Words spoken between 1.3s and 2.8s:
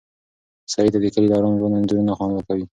ارام ژوند انځورونه خوند ورکوي.